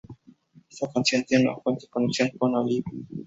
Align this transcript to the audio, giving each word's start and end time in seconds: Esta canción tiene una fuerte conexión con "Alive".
Esta 0.67 0.91
canción 0.91 1.23
tiene 1.25 1.45
una 1.47 1.57
fuerte 1.59 1.85
conexión 1.91 2.31
con 2.39 2.55
"Alive". 2.55 2.85